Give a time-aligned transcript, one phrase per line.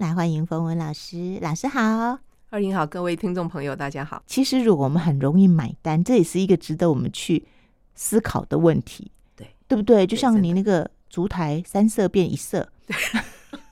[0.00, 2.18] 来欢迎冯文老师，老师好，
[2.48, 4.22] 二零好，各位听众朋友，大家好。
[4.26, 7.44] 其实，如果我们很容易买单，这也是一个值得我们去
[7.94, 10.06] 思考的问题，对对不对？
[10.06, 12.96] 就像你那个烛台三色变一色，对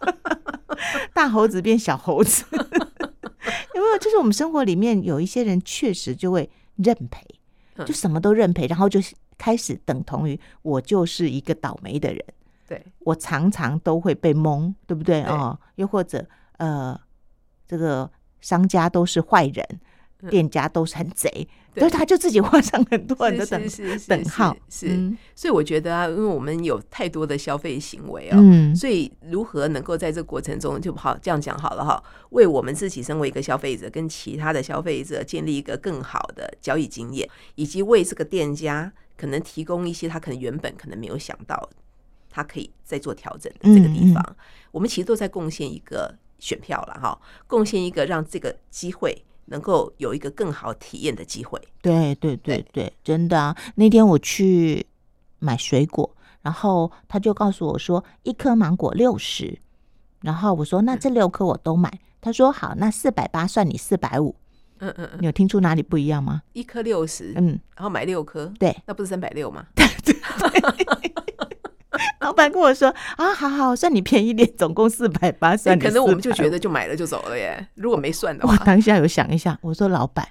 [1.15, 2.59] 大猴子变小猴子， 有
[3.81, 3.99] 没有？
[3.99, 7.25] 就是我们生活里面有一些人确实就会认赔，
[7.87, 9.01] 就什么都认赔，然后就
[9.39, 12.23] 开始等同于我就是一个倒霉的人。
[12.69, 15.59] 对，我常常都会被蒙，对不对哦？
[15.77, 16.25] 又或者
[16.59, 17.01] 呃，
[17.67, 19.81] 这个商家都是坏人，
[20.21, 23.69] 嗯、店家都是很贼，所以他就自己画上很多很多等
[24.07, 24.55] 等号。
[24.69, 41.71] 是，是，所以我觉得啊，因为我们有太多的消费行为啊、哦，嗯，所以如何能够在这个过程中就好这样讲好了哈，为我们自己身为一个消费者，跟其他的消费者建立一个更好的交易经验，以及为这个店家可能提供一些他可能原本可能没有想到的。
[42.39, 44.37] 他可以再做调整的这个地方，嗯嗯、
[44.71, 51.61] 我们其实都在贡献一个选票了哈，贡献一个让这个机会能够有一个更好体验的机会。
[51.83, 53.57] 对对对对，真的啊！
[53.75, 54.87] 那天我去
[55.41, 59.59] 买水果，然后他就告诉我说一颗芒果六十，
[60.21, 64.37] 然后我说那这六颗我都买，嗯、他说好，那四百八算你四百五。
[64.79, 66.43] 嗯嗯嗯，你有听出哪里不一样吗？
[66.53, 69.67] 一颗六十，嗯，然后买六颗，对，那不是三百六吗？
[69.75, 70.15] 对对。
[72.21, 75.81] 老板跟我说啊，好好算你便宜点，总共四百八，算你。
[75.81, 77.67] 可能我们就觉得就买了就走了耶。
[77.75, 80.27] 如果没算的话，我当下有想一下，我说老板，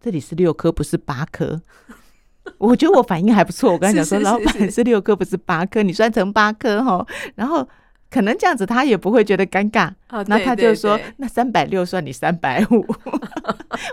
[0.00, 1.60] 这里是六颗，不是八颗。
[2.56, 3.70] 我觉得我反应还不错。
[3.72, 7.06] 我跟他讲说，老板是六颗，不是八颗，你算成八颗哈。
[7.34, 7.68] 然后
[8.10, 9.92] 可能这样子他也不会觉得尴尬。
[10.26, 12.86] 那他就说，那三百六算你三百五。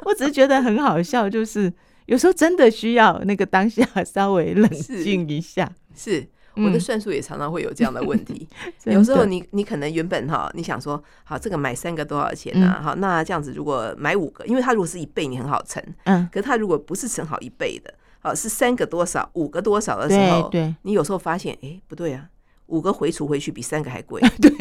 [0.05, 1.71] 我只是觉得很好笑，就是
[2.05, 5.69] 有时候真的需要那个当下 稍微冷静一下。
[5.93, 6.25] 是。
[6.55, 8.47] 我的算术也常常会有这样的问题，
[8.85, 12.67] 嗯、有时候你你可能原本哈，你想说好这个买三个多少钱呢？
[12.67, 12.81] 啊？
[12.81, 22.29] 好、嗯，那这样子如果买五个，因为它如果是一倍，你很好乘，嗯，可是它如果不是乘好一倍的，好是三个多少，五个多少的时候，对，对你有时候发现，哎、欸，不对啊，
[22.67, 24.51] 五个回除回去比三个还贵， 对。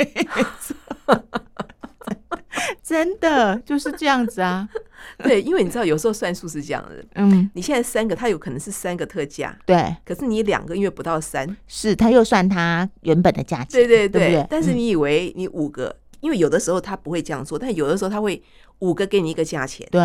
[2.83, 4.69] 真的就是这样子啊，
[5.23, 18.41] 对，因为你知道有时候算数是这样的，嗯，你现在三个，它有可能是三个特价，对，可是你两个因为不到三，是他又算它原本的价钱，对对对，对对，但是你以为你五个，嗯、因为有的时候他不会这样做，但有的时候他会
[18.81, 20.01] 五个给你一个价钱，对，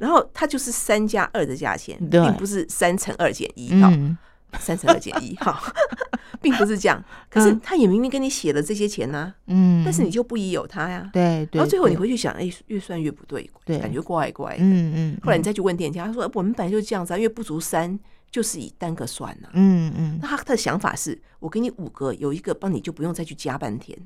[0.00, 2.20] 然后它就是三加二的价钱，对。
[2.20, 4.16] 并不是三乘二减一，嗯。
[4.58, 5.60] 三十二减一，哈，
[6.42, 7.02] 并不是这样。
[7.30, 11.58] 可是他也明明跟你写了这些钱呢，嗯，但是你就不疑有他呀，对对。
[11.58, 15.18] 然后最后你回去想，哎，越算越不对，对，感觉怪怪的，嗯嗯。
[15.22, 17.98] 后来你再去问店家，他说我们本来就是这样子啊，因为不足三
[18.30, 20.18] 就是以单个算啊，嗯嗯。
[20.20, 23.98] 那他的想法是我给你五个，有一个帮你就不用再去加半天。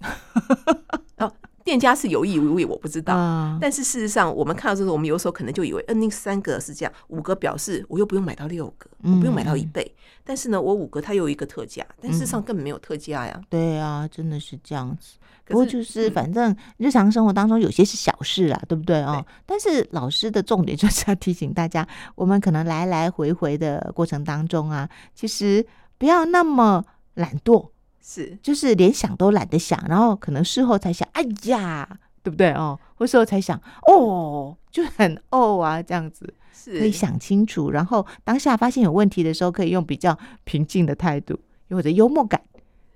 [1.66, 3.16] 店家是有意无意，我不知道。
[3.16, 9.82] 嗯、但是事实上，我们看到这个，我们有时候可能就以为，嗯、呃，那三个是这样，五个表示我又不用买到六个，我不用买到一倍。
[9.84, 13.44] 嗯、但是呢，我五个它又有一个特价，但事实上根本没有特价呀、嗯。
[13.50, 15.16] 对啊，真的是这样子。
[15.44, 19.26] 不过就是反正日常生活当中有些是小事啊，对不对哦？
[19.44, 21.84] 但是老师的重点就是要提醒大家，
[22.14, 25.66] 我们可能来来回回的过程当中啊，其实
[25.98, 26.84] 不要那么
[27.14, 27.70] 懒惰。
[28.08, 32.78] 是，就是连想都懒得想，然后可能事后才想，哎呀，对不对哦？
[32.94, 41.36] 或事后才想，哦，就很哦啊，这样子是可以想清楚，然后当下发现有问题的时候，可以用比较平静的态度，
[41.66, 42.40] 又或者幽默感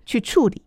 [0.06, 0.62] 去处理，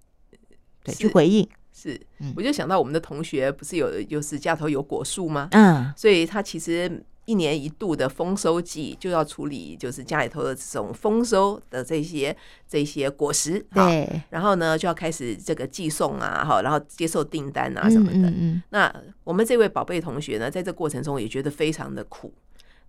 [0.83, 1.47] 对，去回应。
[1.71, 1.97] 是，
[2.35, 5.47] 我就想到我们的同学不是有，就是家头有果树吗？
[5.51, 7.05] 嗯，所以他其实。
[7.25, 12.35] 一年一度的丰收季就要处理，就是家里头的这种丰收的这些
[12.67, 18.17] 这些果实，对，然后呢就要开始这个寄送啊，哈，然后接受订单啊什么的。
[18.17, 18.63] 嗯，嗯，嗯。
[18.69, 22.33] 那我们这位宝贝同学呢，在这过程中也觉得非常的苦，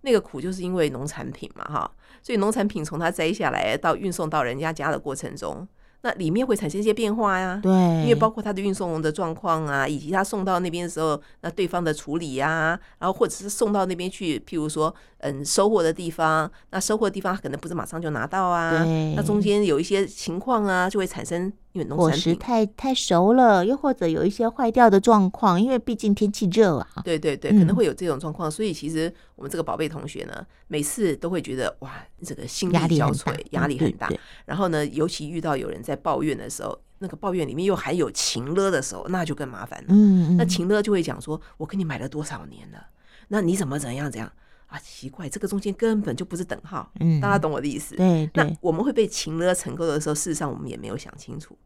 [0.01, 1.91] 那个苦就是因为农产品嘛，哈，
[2.21, 5.67] 所以农产品从他摘下来到运送到人家家的过程中。
[6.05, 7.71] 那里面会产生一些变化呀，对，
[8.03, 18.85] 因为包括它的运送的状况啊，以及它送到那边的时候，那对方的处理呀，然后或者是送到那边去，譬如说，嗯，收货的地方，那收货的地方可能不是马上就拿到啊，
[19.15, 21.51] 那中间有一些情况啊，就会产生。
[21.75, 26.87] 因为果实太太熟了，又或者有一些坏掉的状况，因为毕竟天气热啊。
[27.03, 34.07] 对对对，可能会有这种状况，嗯、所以其实我们这个宝贝同学呢，每次都会觉得哇，这个心力交瘁，压力很大。
[34.07, 39.87] 很大，然后呢，尤其遇到有人在抱怨的时候，那个抱怨里面又含有情勒的时候，那就更麻烦了。
[39.89, 42.87] 嗯，嗯，那情勒就会讲说，我跟你买了多少年了，
[43.27, 44.31] 那你怎么怎样怎样
[44.75, 44.81] 啊？
[44.83, 46.91] 奇怪，这个中间根本就不是等号。
[46.99, 47.95] 嗯，大家懂我的意思？
[47.95, 51.57] 对，对，那我们会被情勒成功的时候，事实上我们也没有想清楚。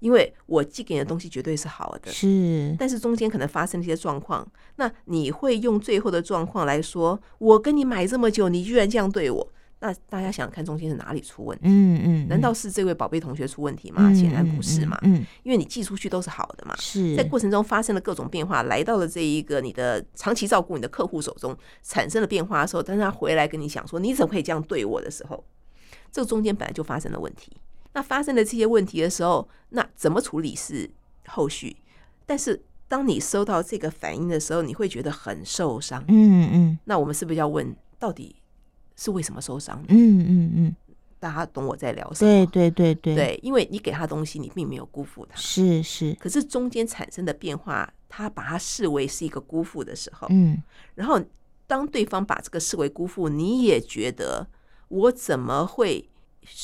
[0.00, 4.44] 因为我寄给你的东西绝对是好的，是，但是中间可能发生一些状况，
[4.74, 9.52] 那你会用最后的状况来说，我跟你买这么久，你居然这样对我。
[9.84, 11.64] 那大家想想看，中间是哪里出问题？
[11.66, 14.14] 嗯嗯，难道是这位宝贝同学出问题吗？
[14.14, 14.96] 显然不是嘛。
[15.02, 16.72] 嗯，因为你寄出去都是好的嘛。
[16.78, 25.42] 是在过程中发生了各种变化，来到了这一个你的长期照顾你的客户手中，产生了变化的时候，但是他回来跟你讲说，你怎么可以这样对我的时候，
[26.12, 27.50] 这个中间本来就发生了问题。
[27.92, 30.88] 那发生了这些问题的时候，那怎么处理是
[31.26, 31.76] 后续？
[32.24, 36.04] 但是当你收到这个反应的时候，你会觉得很受伤。
[36.06, 38.36] 嗯嗯，那我们是不是要问到底？
[39.02, 39.82] 是为什么受伤？
[39.88, 40.76] 嗯嗯嗯，
[41.18, 42.30] 大家懂我在聊什么？
[42.30, 46.14] 对对对对，对，因为你给他东西，你并没有辜负他，是是。
[46.20, 50.62] 可是中间产生的变化，他把他视为是一个辜负的时候，嗯，
[50.94, 51.20] 然后
[51.66, 54.46] 当对方把这个视为辜负，你也觉得
[54.86, 56.08] 我怎么会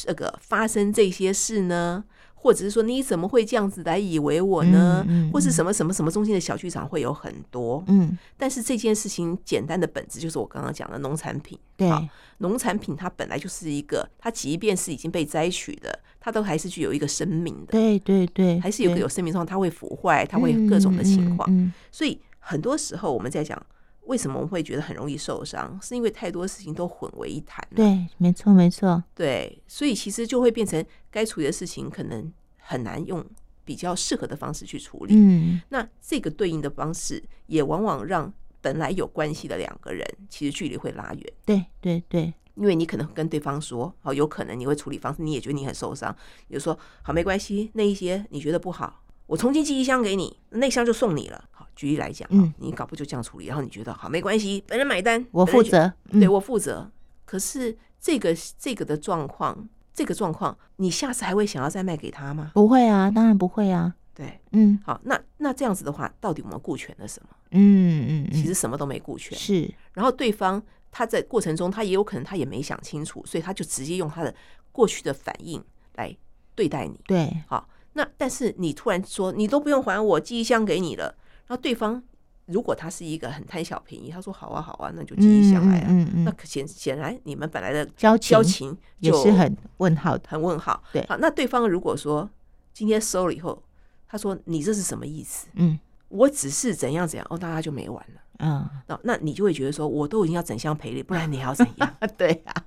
[0.04, 2.04] 这个发生这些事呢？
[2.40, 5.04] 或者是说你怎么会这样子来以为我呢？
[5.08, 7.82] 嗯嗯、或是什么什么什么中间的小剧场会有很多。
[7.88, 11.58] 嗯，但是这件事情简单的本质就是我刚刚讲的农产品。
[11.76, 11.90] 对，
[12.38, 17.72] 农产品它本来就是一个，它即便是已经被摘取的，它都还是具有一个生命的。
[17.72, 21.72] 对对对，还是有个有生命状，它会腐坏，它会各种的情况。
[21.90, 23.60] 所以很多时候我们在讲。
[24.08, 25.78] 为什么我们会觉得很容易受伤？
[25.82, 27.62] 是因为太多事情都混为一谈。
[27.76, 29.04] 对，没错，没错。
[29.14, 33.24] 对，所以其实就会变成该处理的事情，可能很难用
[33.64, 35.14] 比较适合的方式去处理。
[35.14, 41.32] 嗯，那这个对应的方式，也往往让本来有关系的两个人，其实距离会拉远。
[41.44, 42.32] 对，对，对。
[42.54, 46.12] 因为你可能跟对方说，哦，有可能你会处理方式，你也觉得你很受伤，
[46.48, 51.44] 你就说好，没关系，那一些你觉得不好，我重新寄一箱给你，那箱就送你了。
[51.52, 56.90] 好举例来讲，嗯，你搞不就这样处理，然后你觉得好没关系，本人买单，我负责，对我负责。
[57.26, 62.52] 可是这个这个的状况，这个状况，你下次还会想要再卖给他吗？
[62.54, 63.94] 不会啊，当然不会啊。
[64.14, 67.28] 对，嗯，好，那那这样子的话，到底我们顾全了什么？
[67.50, 69.38] 嗯嗯，其实什么都没顾全。
[69.38, 70.60] 是，然后对方
[70.90, 74.34] 他在过程中，他也有可能他也没想清楚，所以他就直接用他的
[74.72, 75.62] 过去的反应
[75.94, 76.16] 来
[76.56, 76.98] 对待你。
[77.06, 81.12] 对，好，那但是你突然说你都不用还我，寄一箱给你了。
[81.48, 82.00] 然后对方
[82.46, 85.86] 如果他是一个很贪小便宜，他说好啊好啊，那就寄一箱来啊。
[85.90, 90.80] 嗯嗯嗯、那可显显然你们本来的交情交情也是很问号的，很问号。
[90.92, 92.30] 对，好，那对方如果说
[92.72, 93.60] 今天收了以后，
[94.06, 95.48] 他说你这是什么意思？
[95.54, 95.76] 嗯，
[96.08, 98.20] 我只是怎样怎样，哦，大家就没完了。
[98.38, 101.96] 嗯，那那你就会觉得说，我都已经要整箱赔礼，不然你还要怎样？
[102.16, 102.64] 对呀、啊。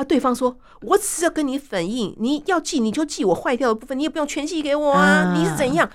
[0.00, 5.34] 啊，对方说，我只是要跟你反映，你要记你就记我坏掉的部分，你也不用全记给我啊。
[5.34, 5.88] 嗯、你是怎样？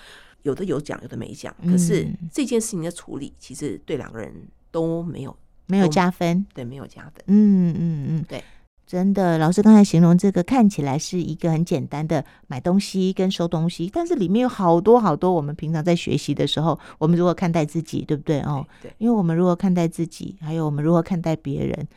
[0.43, 1.51] 有的有讲，有的没讲。
[1.63, 4.31] 可是这件事情的处理，其实对两个人
[4.69, 5.35] 都没有
[5.65, 7.13] 没有加分，对，没有加分。
[7.25, 8.43] 嗯嗯嗯，对，
[8.85, 9.39] 真的。
[9.39, 18.39] 老师刚才形容这个看起来是一个很简单的买东西跟收东西，但是里面有好多好多我们平常在学习的时候，我们如何看待自己，对不对？
[18.41, 21.87] 哦，对，因为我们如何看待自己，还有我们如何看待别人，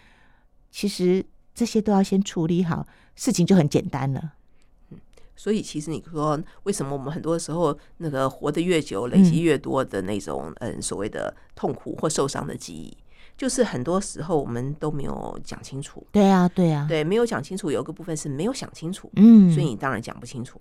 [0.70, 1.22] 其实
[1.58, 4.34] 这些都要先处理好，事情就很简单了。
[5.34, 12.96] 所以，其实你说为什么我们很多时候那个活得越久，累积越多的那种嗯所谓的痛苦或受伤的记忆，
[13.36, 16.06] 就是很多时候我们都没有讲清楚。
[16.12, 20.60] 对啊，对啊，对，没有讲清楚，有个部分是没有想清楚，嗯，所以你当然讲不清楚。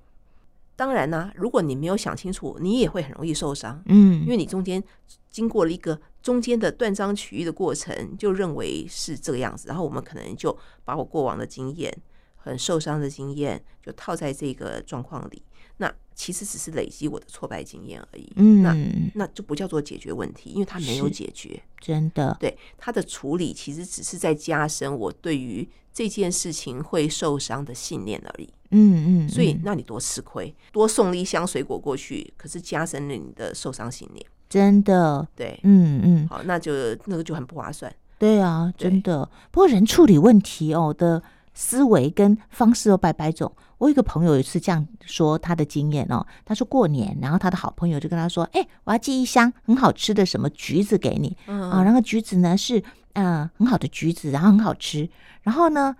[0.75, 4.83] 当然呢，如果你没有想清楚，你也会很容易受伤，嗯，因为你中间
[5.31, 11.97] 经过了一个中间的断章取义的过程，就认为是这个样子，然后我们可能就把我过往的经验。
[12.35, 15.41] 很受伤的经验就套在这个状况里，
[15.77, 18.29] 那其实只是累积我的挫败经验而已。
[18.35, 18.75] 嗯，那
[19.15, 21.61] 那就不叫做解决问题，因为它没有解决。
[21.79, 28.49] 真的，对它的处理其实只是在加深我对于这件事情会受伤的信念而已。
[28.71, 34.25] 嗯嗯，所以那你多吃亏，多送了一箱水果过去，可是加深了你的受伤信念。
[34.49, 36.71] 真的，对，嗯嗯，好，那就
[37.05, 37.93] 那个就很不划算。
[38.17, 39.29] 对啊，真的。
[39.51, 41.21] 不过人处理问题哦的。
[41.59, 43.51] 思维跟方式都百百种。
[43.79, 46.23] 我有一个朋友也是这样说他的经验哦。
[46.45, 52.77] 他说过年，然后他的好朋友就跟他说：“哎、欸，我要寄一箱很好吃的什么橘子给你啊。”然后橘子呢是
[53.13, 55.09] 嗯、呃、很好的橘子，然后很好吃。
[55.41, 55.95] 然后呢，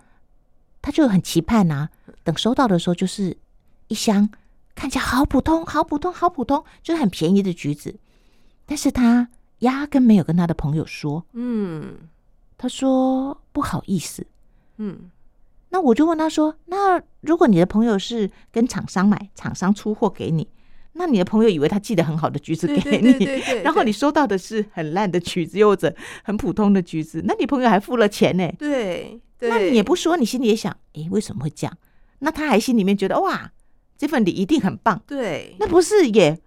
[0.80, 1.88] 他就很期盼啊，
[2.22, 3.36] 等收到的时候就是
[3.88, 4.30] 一箱
[4.76, 7.98] 看起来好普通、好普通、好普通，就是很便宜的橘子。
[8.68, 9.28] 但是他
[9.60, 11.24] 压根没有跟他的朋友说。
[11.32, 11.96] 嗯，
[12.56, 14.24] 他说不好意思。
[14.76, 15.10] 嗯。
[15.70, 20.48] 那我就问他说：“那如果你的朋友是跟厂商买，厂商出货给你，
[20.94, 25.94] 那你的朋友以为他寄的很好的橘子给你，对对对对对，然后你收到的是很烂的橘子，又或者
[26.24, 28.50] 很普通的橘子，那你朋友还付了钱呢？
[28.58, 31.76] 对，对，那你也不说，你心里也想，诶，为什么会这样？
[32.20, 33.52] 那他还心里面觉得哇，
[33.98, 35.02] 这份礼一定很棒。
[35.06, 36.40] 对，那不是也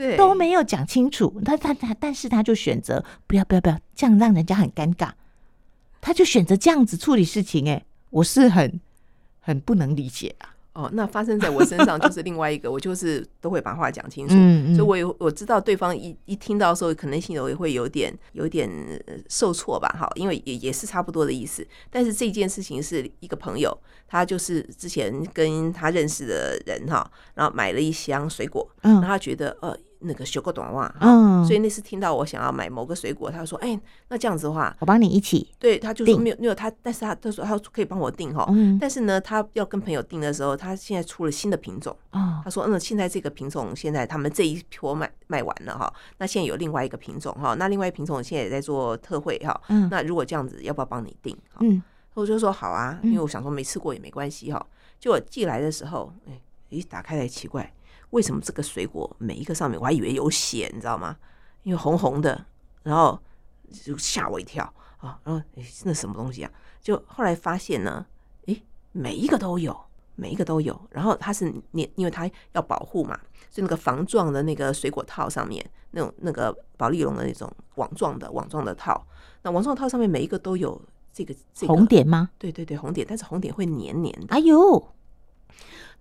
[0.00, 5.10] 对都没有讲清楚，他他他，但是他就选择不要不要不要，这样让人家很尴尬，
[6.00, 7.68] 他就选择这样子处理事情。
[7.68, 8.80] 哎，我是很
[9.40, 10.56] 很不能理解啊。
[10.72, 18.70] 哦，那发生在我身上就是另外一个， 我就是都会把话讲清楚，嗯嗯、所以我有我知道对方一一听到的时候，可能性也会有点有点
[19.28, 21.66] 受挫吧，哈，因为也也是差不多的意思。
[21.90, 23.76] 但是这件事情是一个朋友，
[24.06, 29.76] 他就是之前跟他认识的人哈，然后买了一箱水果，嗯，然后他觉得呃。
[30.00, 33.78] 那个修个短袜，嗯，所以那次听到我想要买某个水果，他说：“哎，
[34.08, 38.48] 那这样子的话，我帮你一起。”对，他就说没有没有他，但是他他说他可以帮我订哈，
[38.80, 51.82] 但是呢，他要跟朋友订的时候，他现在出了新的品种，他说：“嗯，现在这个品种现在他们这一波卖卖完了哈，那现在有另外一个品种哈，那另外一个品种现在也在做特惠哈，那如果这样子，要不要帮你订？”嗯，
[52.14, 54.66] 我就说好啊，因为我想说没吃过也没关系哈。
[54.98, 56.40] 就我寄来的时候，哎，
[56.70, 57.72] 咦打开来奇怪。
[58.10, 61.16] 为什么这个水果每一个上面我还以为有血，你知道吗？
[61.62, 62.46] 因为红红的，
[62.82, 63.20] 然后
[63.70, 64.64] 就吓我一跳
[64.98, 65.20] 啊！
[65.24, 66.50] 然后诶，那什么东西啊？
[66.80, 68.04] 就后来发现呢，
[68.46, 69.78] 诶，每一个都有，
[70.16, 70.80] 每一个都有。
[70.90, 73.14] 然后它是粘，因为它要保护嘛，
[73.50, 79.06] 所以那个防撞的那个水果套上面，那种那个保丽龙的那种网状的网状的套，
[79.42, 80.80] 那网状套上面每一个都有
[81.12, 82.30] 这个这个红点吗？
[82.38, 84.26] 对对对，红点，但是红点会黏黏的。
[84.30, 84.88] 哎呦！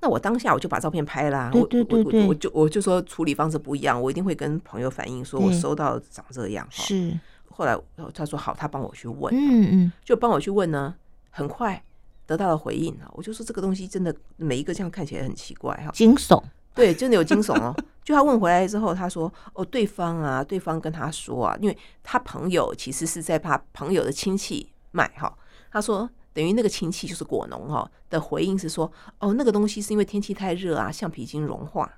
[0.01, 6.65] 那我当下我就把照片拍啦，我我我我就我就说处理方式不一样，我一定会跟朋友反映说我收到长这样。
[6.71, 7.77] 是，后来
[8.13, 10.95] 他说好，他帮我去问，嗯嗯，就帮我去问呢，
[11.29, 11.83] 很快
[12.25, 13.11] 得到了回应啊。
[13.11, 16.41] 我就说这个东西真的每一个这样看起来很奇怪哈，惊悚，
[16.73, 17.75] 对，真的有惊悚哦。
[18.01, 25.37] 就他问回来之后，他说哦，对方啊，对方跟他说啊，因为他朋友其实是在他朋友的亲戚卖哈，
[25.69, 26.09] 他说。
[26.33, 31.91] 等于那个亲戚就是果农哈的回应是说，哦，那个东西是因为天气太热啊，橡皮筋融化，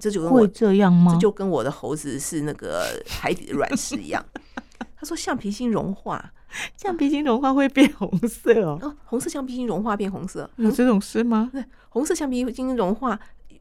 [0.00, 1.12] 这就跟我会这样吗？
[1.12, 4.24] 这就跟我的猴子是那个海底的卵石一样。
[4.98, 6.32] 他说橡皮筋融化，
[6.76, 11.50] 橡皮筋融化会变红色哦，哦，红色橡皮筋融化变红色，有这种事吗？
[11.52, 13.18] 对，红色橡皮筋融化，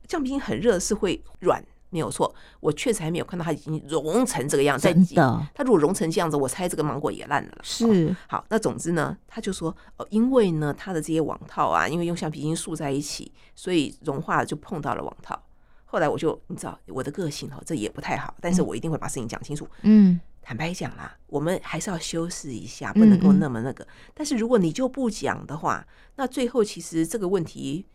[0.07, 1.63] 橡皮筋很热是会软。
[1.95, 4.85] 没有错，我确实还没有看到它已经融成这个样子。
[4.85, 7.57] 真的，它如果融成这样子，我猜这个芒果也烂了。
[7.63, 15.41] 是、哦、好，那总之呢，他就说哦，因为呢，它的这些网套啊，因为用橡皮筋束在一起，所以融化了就碰到了网套。
[15.85, 19.65] 后来我就你知道我的个性哦，这也不太好，但是我一定会把事情讲清楚。
[19.83, 23.85] 嗯，坦白讲啦，我们还是要修饰一下，不能够那么那个。
[23.85, 25.87] 嗯嗯，但是如果你就不讲的话，
[26.17, 27.85] 那最后其实这个问题。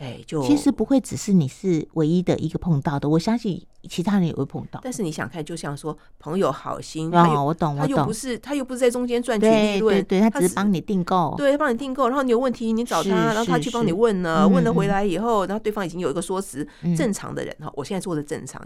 [0.00, 4.80] 哎，就其实不会只是你是唯一的一个碰到的，我相信其他人也会碰到。
[4.82, 18.60] 但是你想看，就像说朋友好心，哦，我懂，我懂，他又不是他又不是在中间赚取利润，对对，他只是帮你订购，对，他帮你订购，然后你有问题你找他，然后他去帮你问呢，问了回来以后，然后对方已经有一个说辞，正常的人哈，我现在做的正常。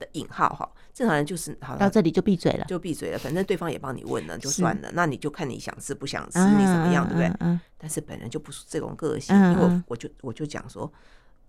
[0.00, 3.18] 的引号哈，正常人就是好到这里就闭嘴了，就闭嘴了。
[3.18, 4.88] 反正对方也帮你问了，就算了。
[4.94, 7.58] 那你就看你想吃不想吃，你怎么样，对不对？
[7.76, 10.90] 但是本人就不是这种个性，因为我就我就讲说，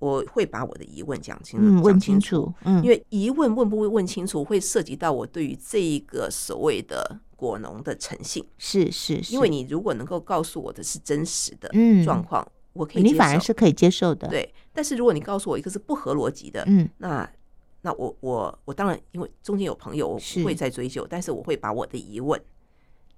[0.01, 2.51] 我会把我的疑问讲清楚，问清楚。
[2.83, 8.43] 因为疑问问不会问清楚，会涉及到我对于这一个所谓的果农的诚信。
[8.57, 11.71] 是是，因为你如果能够告诉我的是真实的
[12.03, 14.27] 状况，我可以，你反而是可以接受的。
[14.27, 17.29] 对，但是如果你告诉我一个是不合逻辑的，嗯，那。
[17.83, 22.39] 那我我我当然，因为中间有朋友，我不会再追究，是但是我会把我的疑问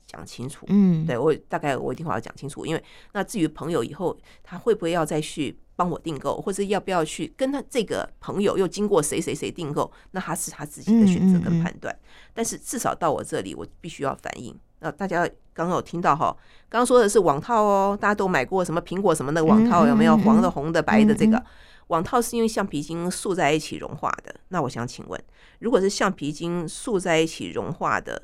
[0.05, 0.65] 讲清楚。
[0.69, 2.83] 嗯，对我大概我一定会要讲清楚，因为
[3.13, 11.93] 那至于朋友以后他会不会要再去帮我订购，或者要不要去跟他这个朋友又经过谁谁谁订购，那他是他自己的选择跟判断。
[11.93, 14.55] 嗯嗯嗯，但是至少到我这里，我必须要反映。
[14.79, 16.35] 那大家刚刚有听到哈，
[16.67, 20.17] 刚刚说的是网套哦，大家都买过什么苹果什么那个网套有没有？
[20.17, 21.41] 黄的、红的、白的这个。
[21.87, 24.33] 网套是因为橡皮筋束在一起融化的。
[24.49, 25.21] 那我想请问，
[25.59, 28.21] 如果是橡皮筋束在一起融化的，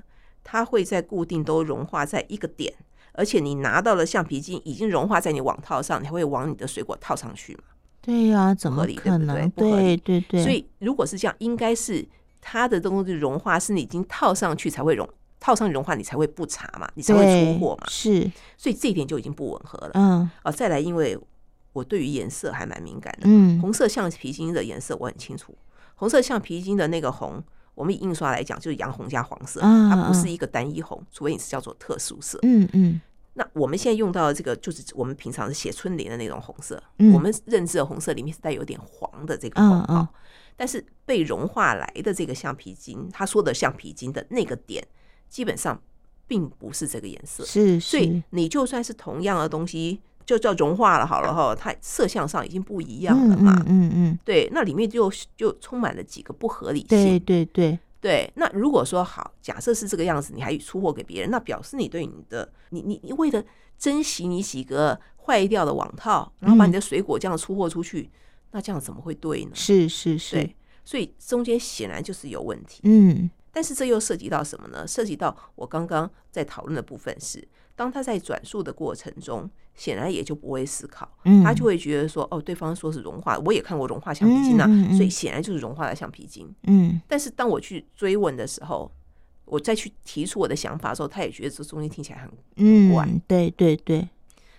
[0.50, 2.74] 它会在固定都融化在一个点，
[3.12, 7.64] 而且你拿到了橡皮筋已经融化在你网套上，你还会往你的水果套上去吗？
[8.02, 9.50] 对呀、啊，怎么可能？
[9.50, 9.98] 对不对？
[9.98, 10.44] 对对对。
[10.44, 12.04] 所以如果是这样，应该是
[12.42, 15.08] 它的东西融化是你已经套上去才会融，
[15.40, 17.86] 套上去融化你才会不查嘛，你才会出货嘛。
[17.88, 19.92] 是，所以这一点就已经不吻合了。
[19.94, 20.32] 嗯。
[20.42, 21.18] 啊，再来，因为。
[21.72, 25.56] 我对于颜色还蛮敏感的，嗯，红色橡皮筋的颜色我很清楚。
[25.96, 27.42] 红色橡皮筋的那个红，
[27.80, 32.38] 我们以印刷来讲就是洋红加黄色，它不是一个单一红，除非你是叫做特殊色。
[32.42, 33.00] 嗯嗯。
[33.36, 36.84] 那我们现在用到的这个，就是我们平常是写春联的那种红色。
[37.14, 40.10] 我们认知的红色里面是带有点黄的这个红哦。
[40.58, 44.86] 但是被融化来的这个橡皮筋，他说的橡皮筋的那个点，
[45.30, 45.82] 基本上
[46.28, 47.46] 并不是这个颜色。
[47.46, 50.02] 是，所以你就算是同样的东西。
[50.30, 58.32] 就叫融化了好了哈，它色相上已经不一样了嘛，嗯嗯，嗯对，那里面就就充满了几个不合理性，对对对对。
[58.36, 63.44] 那如果说好，假设是这个样子，你还出货给别人，那表示你对你的你你你为了
[63.80, 68.12] 珍惜你几个坏掉的网套，然后把你的水果这样出货出去，嗯、
[68.52, 69.52] 那这样怎么会对呢？
[69.56, 70.56] 是是是，对，
[70.86, 73.32] 所以中间显然就是有问题，嗯。
[73.52, 74.88] 但是这又涉及到什么呢？
[74.88, 77.46] 涉及到我刚刚在讨论的部分是，
[77.80, 81.10] 当他在转述的过程中，显然也就不会思考，
[81.46, 84.68] 他就会觉得说，哦，对方说是融化，我也看过融化橡皮筋呐，
[84.98, 86.54] 所以显然就是融化的橡皮筋。
[86.64, 87.00] 嗯。
[87.08, 88.92] 但是当我去追问的时候，
[89.46, 93.08] 我再去提出我的想法的时候，他也觉得这中间听起来很很怪。
[93.26, 94.06] 对对对。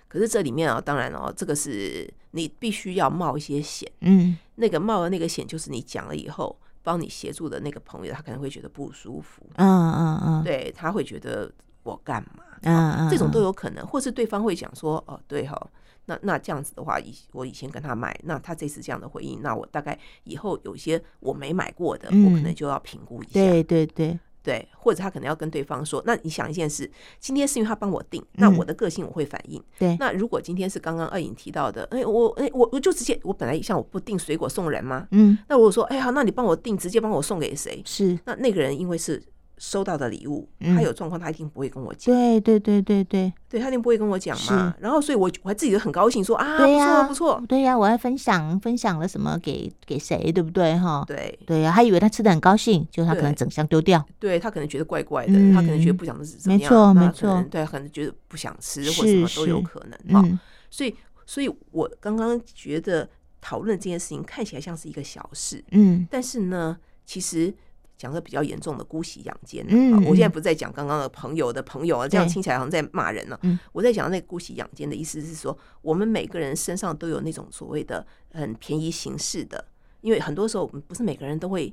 [0.09, 3.87] 可是这里面啊，当然哦，这个是你必须要冒一些险。
[4.00, 4.39] 嗯。
[4.55, 6.59] 那个冒的那个险，就是你讲了以后。
[6.83, 15.71] 帮你协助的那个朋友，他可能会觉得不舒服，嗯嗯嗯，对，他会觉得我干嘛，嗯嗯，这种都有可能，或是对方会讲说，哦，对哈，
[16.07, 24.19] 那那这样子的话，以我以前跟他买，那他这次这样的回应，那我大概以后有一些我没买过的，我可能就要评估一下，对对对。
[24.43, 29.63] 对，或者他可能要跟对方说，那你想一件事，今天是因为他帮我订，那我的个性我会反应。
[29.79, 35.07] 对，那如果今天是刚刚二颖提到的，哎，我哎我我就直接，我本来像我不订水果送人吗？
[35.11, 37.83] 嗯，那我说，哎好，那你帮我订，直接帮我送给谁？
[37.85, 39.23] 是，那那个人因为是。
[39.62, 42.14] 收到的礼物，他有状况，他一定不会跟我讲。
[42.14, 44.75] 对对对对对，对他一定不会跟我讲嘛。
[44.81, 47.45] 然后，所以我我还自己就很高兴，说啊，不错不错。
[47.47, 51.05] 对呀，我还分享分享了什么给给谁，对不对哈？
[51.07, 54.02] 对对呀，他以为他吃的很高兴，就他可能整箱丢掉。
[54.19, 57.45] 对他可能觉得怪怪的，他可能觉得不想吃，没错没错。
[57.50, 60.23] 对，可能觉得不想吃或什么都有可能。
[60.23, 60.40] 哈，
[60.71, 63.07] 所以所以我刚刚觉得
[63.43, 67.52] 讨论这件事情看起来像是一个小事，嗯，但是呢，其实。
[68.00, 73.38] 讲个比较严重的姑息养奸，嗯，我现在不是在讲刚刚的朋友的朋友啊，这样听起来好像在骂人呢。
[73.73, 79.62] 我在讲那个姑息养奸的意思是说，我们每个人身上都有那种所谓的很便宜形式的，
[80.00, 81.71] 因为很多时候不是每个人都会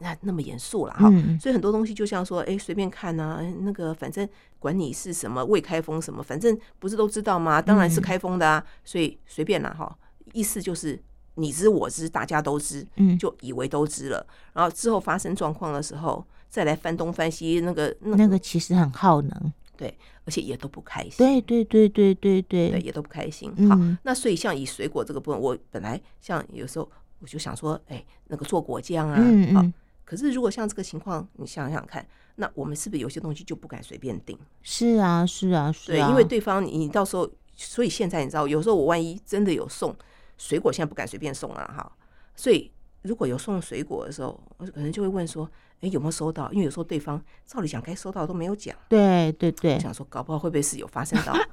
[0.00, 1.10] 那那么严肃了哈，
[1.40, 7.62] 所以很多东西就像说，哎，随便看啊，那个反正管你是什么未开封什么，反正不是都知道吗？
[7.62, 9.96] 当然是开封的啊，所以随便啦哈，
[10.34, 11.02] 意思就是。
[11.34, 14.18] 你知我知，大家都知，嗯，就以为都知了。
[14.28, 23.50] 嗯、然后之后发生状况的时候，再来翻东翻西，那个那个其实很耗能，对，而且也都不开心，对对对对对对，对，也都不开心。
[23.68, 26.90] 好，嗯、那所以像以水果这个部分，我本来像有时候
[27.20, 29.72] 我就想说，哎，那个做果酱啊，嗯嗯，
[30.04, 34.36] 可是如果像这个情况，你想想看，那我们是不是有些东西就不敢随便定？
[34.62, 39.94] 是啊，是啊，是啊，对，因为对方你你到时候，所以现在你知道，有时候我万一真的有送。
[40.40, 41.92] 水果现在不敢随便送了哈，
[42.34, 42.72] 所以
[43.02, 45.48] 如果有送水果的时候，我可能就会问说
[45.82, 48.74] ：“哎，有没有收到？”因为有时候对方照理讲该收到都没有讲。
[48.88, 51.34] 对对对，我想说搞不好会不会是有发生到？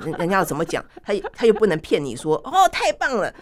[0.00, 0.84] 人人家要怎么讲？
[1.02, 3.32] 他他又不能骗你说：“哦，太棒了！”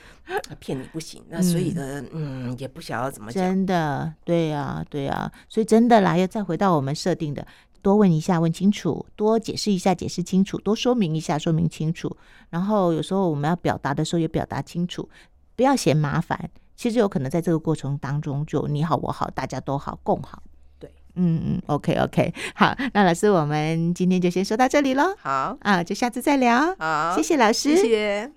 [0.60, 1.24] 骗你不行。
[1.28, 3.42] 那所以呢，嗯，嗯，也不晓得怎么讲。
[3.42, 5.30] 真的，对呀，对呀。
[5.48, 7.46] 所以真的啦，要再回到我们设定的。
[7.86, 12.16] 多问一下，问清楚；多解释一下，解释清楚；多说明一下，说明清楚。
[12.50, 15.08] 然后有时候我们要表达的时候也表达清楚，
[15.54, 16.50] 不要嫌麻烦。
[16.74, 20.42] 其实有可能在这个过程当中，就你好我好，大家都好，共好。
[20.80, 25.14] 对，嗯嗯，OK OK， 好，那老师，我们今天就先说到这里喽。
[25.20, 26.74] 好啊，就下次再聊。
[26.80, 28.35] 好，谢谢老师，谢谢。